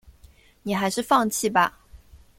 [0.63, 1.77] 你还是放弃吧